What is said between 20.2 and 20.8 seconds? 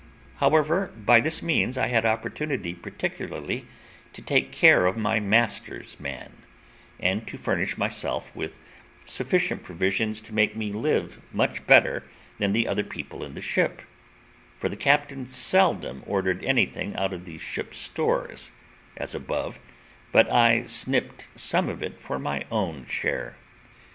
I